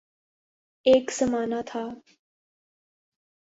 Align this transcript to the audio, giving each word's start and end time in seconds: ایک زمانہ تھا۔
ایک 0.85 1.11
زمانہ 1.17 1.61
تھا۔ 1.67 1.83